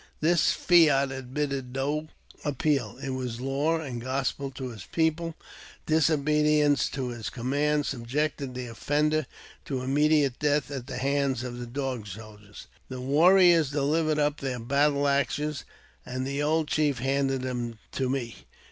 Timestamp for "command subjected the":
7.29-8.65